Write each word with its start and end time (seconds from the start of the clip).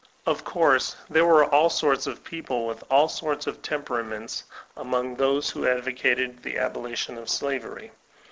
Of 0.25 0.43
course, 0.43 0.95
there 1.11 1.27
were 1.27 1.45
all 1.45 1.69
sorts 1.69 2.07
of 2.07 2.23
people 2.23 2.65
with 2.65 2.83
all 2.89 3.07
sorts 3.07 3.45
of 3.45 3.61
temperaments 3.61 4.45
among 4.75 5.13
those 5.17 5.51
who 5.51 5.67
advocated 5.67 6.41
the 6.41 6.55
aboli 6.55 6.95
tion 6.97 7.19
of 7.19 7.29
slavery. 7.29 7.91